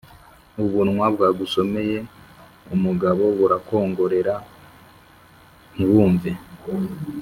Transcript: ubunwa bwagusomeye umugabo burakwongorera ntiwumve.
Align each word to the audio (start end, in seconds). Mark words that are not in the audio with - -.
ubunwa 0.63 1.05
bwagusomeye 1.13 1.97
umugabo 2.75 3.23
burakwongorera 3.37 4.35
ntiwumve. 5.73 6.31